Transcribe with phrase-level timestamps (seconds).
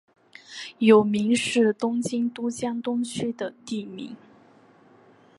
[0.79, 4.17] 有明是东京都江东区的地名。